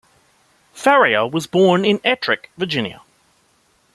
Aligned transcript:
Farrior 0.73 1.31
was 1.31 1.45
born 1.45 1.85
in 1.85 2.01
Ettrick, 2.03 2.49
Virginia. 2.57 3.03